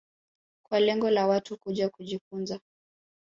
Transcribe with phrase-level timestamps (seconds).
[0.65, 2.59] kwa lengo la Watu kuja kujifunza